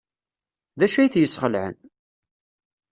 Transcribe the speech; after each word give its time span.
D 0.79 0.81
acu 0.85 0.97
ay 0.99 1.09
t-yesxelɛen? 1.09 1.75